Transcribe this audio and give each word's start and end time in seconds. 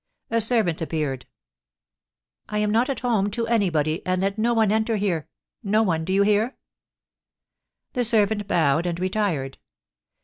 A 0.31 0.41
servant 0.41 0.81
appeared. 0.81 1.27
"I 2.49 2.57
am 2.57 2.71
not 2.71 2.89
at 2.89 3.01
home 3.01 3.29
to 3.29 3.45
anybody, 3.45 4.03
and 4.03 4.19
let 4.19 4.39
no 4.39 4.55
one 4.55 4.71
enter 4.71 4.95
here, 4.95 5.27
no 5.61 5.83
one, 5.83 6.05
do 6.05 6.11
you 6.11 6.23
hear?" 6.23 6.57
The 7.93 8.03
servant 8.03 8.47
bowed 8.47 8.87
and 8.87 8.99
retired. 8.99 9.59